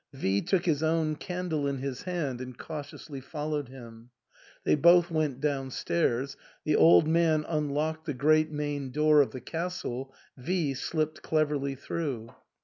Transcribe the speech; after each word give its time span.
V 0.13 0.41
took 0.41 0.65
his 0.65 0.81
own 0.81 1.15
candle 1.15 1.67
in 1.67 1.77
his 1.77 2.01
hand 2.01 2.41
and 2.41 2.57
cautiously 2.57 3.21
followed 3.21 3.67
him. 3.69 4.09
They 4.63 4.73
both 4.73 5.11
went 5.11 5.39
down 5.39 5.69
stairs; 5.69 6.35
the 6.65 6.75
old 6.75 7.07
man 7.07 7.45
unlocked 7.47 8.05
the 8.05 8.15
great 8.15 8.49
main 8.51 8.89
door 8.89 9.21
of 9.21 9.29
the 9.29 9.41
castle, 9.41 10.11
V 10.35 10.73
slipped 10.73 11.21
cleverly 11.21 11.75
through. 11.75 12.29